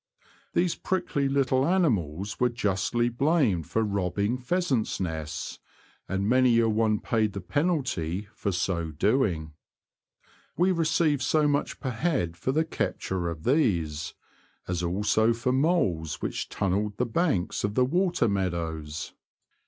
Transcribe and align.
These 0.55 0.73
prickly 0.73 1.29
little 1.29 1.63
animals 1.63 2.39
were 2.39 2.49
justly 2.49 3.07
blamed 3.07 3.67
for 3.67 3.83
robbing 3.83 4.39
pheasants' 4.39 4.99
nests, 4.99 5.59
and 6.09 6.27
many 6.27 6.57
a 6.57 6.67
one 6.67 6.99
paid 6.99 7.33
the 7.33 7.39
penalty 7.39 8.27
for 8.33 8.51
so 8.51 8.89
doing. 8.89 9.53
We 10.57 10.71
received 10.71 11.21
so 11.21 11.47
much 11.47 11.79
per 11.79 11.91
head 11.91 12.35
for 12.35 12.51
the 12.51 12.65
capture 12.65 13.29
of 13.29 13.43
these, 13.43 14.15
as 14.67 14.81
also 14.81 15.33
for 15.33 15.51
moles 15.51 16.19
which 16.19 16.49
tunnelled 16.49 16.97
the 16.97 17.05
28 17.05 17.05
The 17.05 17.05
Confessions 17.05 17.05
of 17.05 17.07
a 17.07 17.13
Poacher, 17.13 17.39
banks 17.43 17.63
of 17.63 17.75
the 17.75 17.85
water 17.85 18.27
meadows. 18.27 19.13